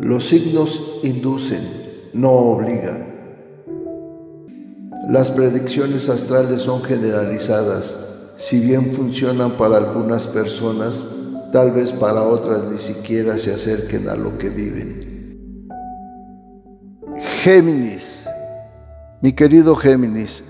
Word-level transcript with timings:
Los 0.00 0.28
signos 0.28 1.00
inducen, 1.02 1.60
no 2.12 2.30
obligan. 2.30 3.04
Las 5.08 5.32
predicciones 5.32 6.08
astrales 6.08 6.62
son 6.62 6.82
generalizadas. 6.82 7.96
Si 8.36 8.60
bien 8.60 8.92
funcionan 8.92 9.52
para 9.52 9.78
algunas 9.78 10.28
personas, 10.28 11.02
tal 11.52 11.72
vez 11.72 11.90
para 11.90 12.22
otras 12.22 12.62
ni 12.70 12.78
siquiera 12.78 13.38
se 13.38 13.52
acerquen 13.52 14.08
a 14.08 14.14
lo 14.14 14.38
que 14.38 14.50
viven. 14.50 15.68
Géminis. 17.42 18.24
Mi 19.20 19.32
querido 19.32 19.74
Géminis, 19.74 20.44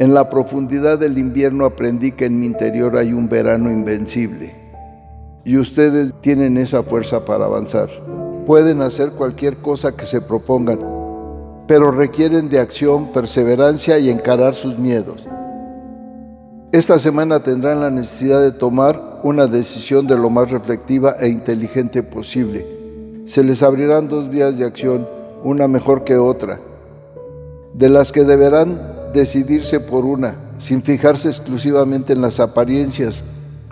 en 0.00 0.12
la 0.12 0.28
profundidad 0.28 0.98
del 0.98 1.18
invierno 1.18 1.66
aprendí 1.66 2.10
que 2.10 2.24
en 2.24 2.40
mi 2.40 2.46
interior 2.46 2.96
hay 2.96 3.12
un 3.12 3.28
verano 3.28 3.70
invencible 3.70 4.52
y 5.44 5.56
ustedes 5.56 6.12
tienen 6.20 6.58
esa 6.58 6.82
fuerza 6.82 7.24
para 7.24 7.44
avanzar. 7.44 8.17
Pueden 8.48 8.80
hacer 8.80 9.10
cualquier 9.10 9.58
cosa 9.58 9.94
que 9.94 10.06
se 10.06 10.22
propongan, 10.22 10.78
pero 11.66 11.90
requieren 11.90 12.48
de 12.48 12.60
acción, 12.60 13.12
perseverancia 13.12 13.98
y 13.98 14.08
encarar 14.08 14.54
sus 14.54 14.78
miedos. 14.78 15.26
Esta 16.72 16.98
semana 16.98 17.40
tendrán 17.40 17.80
la 17.80 17.90
necesidad 17.90 18.40
de 18.40 18.52
tomar 18.52 19.20
una 19.22 19.48
decisión 19.48 20.06
de 20.06 20.16
lo 20.16 20.30
más 20.30 20.50
reflectiva 20.50 21.14
e 21.20 21.28
inteligente 21.28 22.02
posible. 22.02 22.64
Se 23.26 23.44
les 23.44 23.62
abrirán 23.62 24.08
dos 24.08 24.30
vías 24.30 24.56
de 24.56 24.64
acción, 24.64 25.06
una 25.44 25.68
mejor 25.68 26.04
que 26.04 26.16
otra, 26.16 26.58
de 27.74 27.90
las 27.90 28.12
que 28.12 28.24
deberán 28.24 29.10
decidirse 29.12 29.78
por 29.78 30.06
una, 30.06 30.36
sin 30.56 30.82
fijarse 30.82 31.28
exclusivamente 31.28 32.14
en 32.14 32.22
las 32.22 32.40
apariencias, 32.40 33.24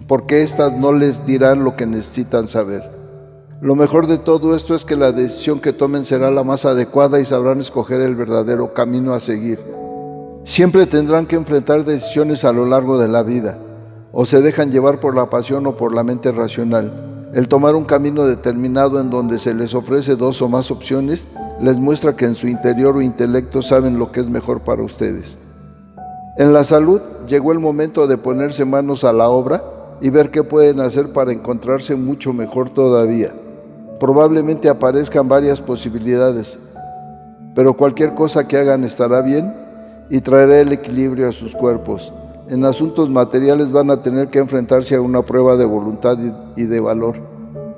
porque 0.06 0.42
éstas 0.42 0.74
no 0.74 0.92
les 0.92 1.24
dirán 1.24 1.64
lo 1.64 1.76
que 1.76 1.86
necesitan 1.86 2.46
saber. 2.46 2.95
Lo 3.62 3.74
mejor 3.74 4.06
de 4.06 4.18
todo 4.18 4.54
esto 4.54 4.74
es 4.74 4.84
que 4.84 4.96
la 4.96 5.12
decisión 5.12 5.60
que 5.60 5.72
tomen 5.72 6.04
será 6.04 6.30
la 6.30 6.44
más 6.44 6.66
adecuada 6.66 7.20
y 7.20 7.24
sabrán 7.24 7.58
escoger 7.60 8.02
el 8.02 8.14
verdadero 8.14 8.74
camino 8.74 9.14
a 9.14 9.20
seguir. 9.20 9.58
Siempre 10.42 10.84
tendrán 10.84 11.26
que 11.26 11.36
enfrentar 11.36 11.86
decisiones 11.86 12.44
a 12.44 12.52
lo 12.52 12.66
largo 12.66 12.98
de 12.98 13.08
la 13.08 13.22
vida, 13.22 13.56
o 14.12 14.26
se 14.26 14.42
dejan 14.42 14.70
llevar 14.70 15.00
por 15.00 15.16
la 15.16 15.30
pasión 15.30 15.66
o 15.66 15.74
por 15.74 15.94
la 15.94 16.02
mente 16.02 16.32
racional. 16.32 17.30
El 17.32 17.48
tomar 17.48 17.76
un 17.76 17.86
camino 17.86 18.26
determinado 18.26 19.00
en 19.00 19.08
donde 19.08 19.38
se 19.38 19.54
les 19.54 19.74
ofrece 19.74 20.16
dos 20.16 20.42
o 20.42 20.50
más 20.50 20.70
opciones 20.70 21.26
les 21.58 21.80
muestra 21.80 22.14
que 22.14 22.26
en 22.26 22.34
su 22.34 22.48
interior 22.48 22.94
o 22.96 23.02
intelecto 23.02 23.62
saben 23.62 23.98
lo 23.98 24.12
que 24.12 24.20
es 24.20 24.28
mejor 24.28 24.60
para 24.60 24.82
ustedes. 24.82 25.38
En 26.36 26.52
la 26.52 26.62
salud 26.62 27.00
llegó 27.26 27.52
el 27.52 27.58
momento 27.58 28.06
de 28.06 28.18
ponerse 28.18 28.66
manos 28.66 29.02
a 29.04 29.14
la 29.14 29.30
obra 29.30 29.64
y 30.02 30.10
ver 30.10 30.30
qué 30.30 30.44
pueden 30.44 30.80
hacer 30.80 31.10
para 31.10 31.32
encontrarse 31.32 31.96
mucho 31.96 32.34
mejor 32.34 32.68
todavía. 32.68 33.32
Probablemente 34.00 34.68
aparezcan 34.68 35.28
varias 35.28 35.60
posibilidades, 35.60 36.58
pero 37.54 37.76
cualquier 37.76 38.14
cosa 38.14 38.46
que 38.46 38.58
hagan 38.58 38.84
estará 38.84 39.22
bien 39.22 39.54
y 40.10 40.20
traerá 40.20 40.60
el 40.60 40.72
equilibrio 40.72 41.28
a 41.28 41.32
sus 41.32 41.54
cuerpos. 41.56 42.12
En 42.48 42.64
asuntos 42.64 43.10
materiales 43.10 43.72
van 43.72 43.90
a 43.90 44.02
tener 44.02 44.28
que 44.28 44.38
enfrentarse 44.38 44.94
a 44.94 45.00
una 45.00 45.22
prueba 45.22 45.56
de 45.56 45.64
voluntad 45.64 46.18
y 46.56 46.66
de 46.66 46.80
valor, 46.80 47.16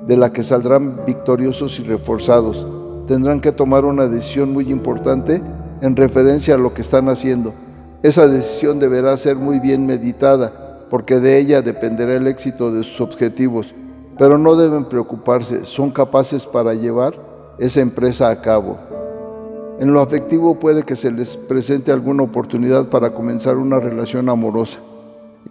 de 0.05 0.17
la 0.17 0.31
que 0.31 0.43
saldrán 0.43 1.05
victoriosos 1.05 1.79
y 1.79 1.83
reforzados 1.83 2.65
tendrán 3.09 3.41
que 3.41 3.51
tomar 3.51 3.85
una 3.85 4.05
decisión 4.05 4.53
muy 4.53 4.69
importante 4.71 5.41
en 5.81 5.95
referencia 5.95 6.53
a 6.53 6.59
lo 6.59 6.75
que 6.75 6.83
están 6.83 7.09
haciendo. 7.09 7.55
Esa 8.03 8.27
decisión 8.27 8.77
deberá 8.77 9.17
ser 9.17 9.35
muy 9.35 9.59
bien 9.59 9.87
meditada, 9.87 10.85
porque 10.91 11.19
de 11.19 11.39
ella 11.39 11.63
dependerá 11.63 12.13
el 12.13 12.27
éxito 12.27 12.71
de 12.71 12.83
sus 12.83 13.01
objetivos. 13.01 13.73
Pero 14.19 14.37
no 14.37 14.57
deben 14.57 14.83
preocuparse, 14.83 15.63
son 15.63 15.91
capaces 15.91 16.45
para 16.45 16.73
llevar 16.73 17.15
esa 17.57 17.79
empresa 17.79 18.29
a 18.29 18.41
cabo. 18.41 18.77
En 19.79 19.93
lo 19.93 20.01
afectivo 20.01 20.59
puede 20.59 20.83
que 20.83 20.97
se 20.97 21.09
les 21.09 21.37
presente 21.37 21.93
alguna 21.93 22.23
oportunidad 22.23 22.89
para 22.89 23.11
comenzar 23.11 23.55
una 23.55 23.79
relación 23.79 24.27
amorosa. 24.27 24.81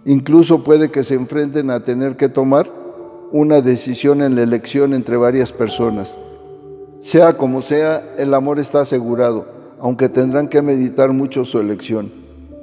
Incluso 0.05 0.63
puede 0.63 0.91
que 0.91 1.03
se 1.03 1.15
enfrenten 1.15 1.71
a 1.71 1.83
tener 1.83 2.15
que 2.15 2.29
tomar 2.29 2.71
una 3.31 3.61
decisión 3.61 4.21
en 4.21 4.35
la 4.35 4.43
elección 4.43 4.93
entre 4.93 5.17
varias 5.17 5.51
personas. 5.51 6.19
Sea 6.99 7.33
como 7.37 7.63
sea, 7.63 8.13
el 8.19 8.35
amor 8.35 8.59
está 8.59 8.81
asegurado, 8.81 9.47
aunque 9.79 10.09
tendrán 10.09 10.47
que 10.47 10.61
meditar 10.61 11.11
mucho 11.11 11.43
su 11.43 11.59
elección. 11.59 12.11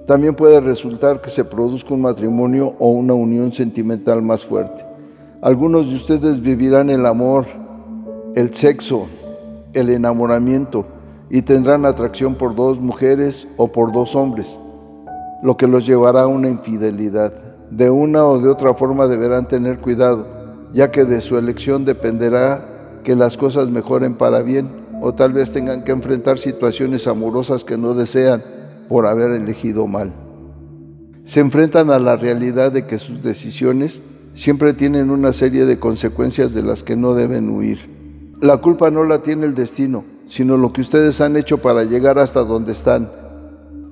También 0.07 0.37
puede 0.37 0.61
resultar 0.61 1.21
que 1.21 1.31
se 1.31 1.45
produzca 1.45 1.95
un 1.95 2.03
matrimonio 2.03 2.77
o 2.79 2.91
una 2.91 3.15
unión 3.15 3.53
sentimental 3.53 4.23
más 4.23 4.45
fuerte. 4.45 4.96
Algunos 5.43 5.91
de 5.91 5.97
ustedes 5.97 6.41
vivirán 6.41 6.89
el 6.89 7.05
amor, 7.05 7.47
el 8.35 8.55
sexo, 8.55 9.07
el 9.75 9.91
enamoramiento 9.91 10.87
y 11.29 11.43
tendrán 11.43 11.85
atracción 11.85 12.37
por 12.37 12.55
dos 12.55 12.81
mujeres 12.81 13.47
o 13.59 13.69
por 13.69 13.93
dos 13.93 14.17
hombres, 14.17 14.59
lo 15.43 15.57
que 15.59 15.67
los 15.67 15.87
llevará 15.87 16.23
a 16.23 16.27
una 16.27 16.49
infidelidad. 16.49 17.35
De 17.71 17.91
una 17.91 18.25
o 18.25 18.39
de 18.39 18.49
otra 18.49 18.73
forma 18.75 19.09
deberán 19.09 19.47
tener 19.47 19.79
cuidado, 19.81 20.27
ya 20.73 20.91
que 20.91 21.05
de 21.05 21.21
su 21.21 21.37
elección 21.37 21.85
dependerá 21.85 23.01
que 23.05 23.15
las 23.15 23.37
cosas 23.37 23.71
mejoren 23.71 24.15
para 24.15 24.41
bien 24.41 24.71
o 25.03 25.15
tal 25.15 25.35
vez 25.35 25.51
tengan 25.51 25.85
que 25.85 25.93
enfrentar 25.93 26.39
situaciones 26.39 27.07
amorosas 27.07 27.63
que 27.63 27.77
no 27.77 27.93
desean 27.93 28.43
por 28.89 29.07
haber 29.07 29.33
elegido 29.33 29.87
mal. 29.87 30.13
Se 31.25 31.41
enfrentan 31.41 31.91
a 31.91 31.99
la 31.99 32.17
realidad 32.17 32.73
de 32.73 32.87
que 32.87 32.99
sus 32.99 33.23
decisiones 33.23 34.01
siempre 34.37 34.75
tienen 34.75 35.11
una 35.11 35.33
serie 35.33 35.65
de 35.65 35.79
consecuencias 35.79 36.53
de 36.53 36.63
las 36.63 36.83
que 36.83 36.95
no 36.95 37.15
deben 37.15 37.49
huir. 37.49 37.79
La 38.41 38.59
culpa 38.59 38.91
no 38.91 39.03
la 39.03 39.23
tiene 39.23 39.47
el 39.47 39.55
destino, 39.55 40.05
sino 40.29 40.59
lo 40.59 40.73
que 40.75 40.83
ustedes 40.83 41.21
han 41.23 41.37
hecho 41.37 41.59
para 41.59 41.85
llegar 41.85 42.19
hasta 42.19 42.45
donde 42.45 42.73
están. 42.73 43.11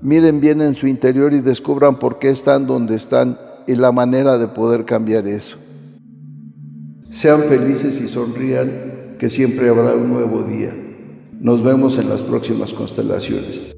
Miren 0.03 0.41
bien 0.41 0.61
en 0.61 0.75
su 0.75 0.87
interior 0.87 1.33
y 1.33 1.41
descubran 1.41 1.99
por 1.99 2.19
qué 2.19 2.29
están 2.29 2.67
donde 2.67 2.95
están 2.95 3.39
y 3.67 3.75
la 3.75 3.91
manera 3.91 4.37
de 4.37 4.49
poder 4.49 4.85
cambiar 4.85 5.27
eso. 5.27 5.57
Sean 7.09 7.41
felices 7.45 8.01
y 8.03 8.09
sonrían 8.09 9.17
que 9.19 9.31
siempre 9.31 9.71
habrá 9.71 9.95
un 9.95 10.13
nuevo 10.13 10.43
día. 10.43 10.75
Nos 11.41 11.63
vemos 11.63 11.97
en 11.97 12.11
las 12.11 12.21
próximas 12.21 12.73
constelaciones. 12.75 13.74